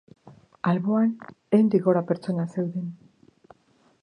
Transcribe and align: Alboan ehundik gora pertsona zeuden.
Alboan 0.71 1.13
ehundik 1.57 1.87
gora 1.89 2.03
pertsona 2.13 2.49
zeuden. 2.57 2.93